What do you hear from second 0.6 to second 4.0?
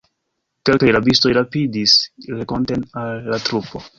Kelkaj rabistoj rapidis renkonten al la trupo.